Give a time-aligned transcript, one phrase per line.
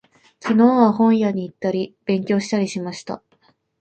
[0.39, 3.21] 昨日は、本屋に行ったり、勉強したりしました。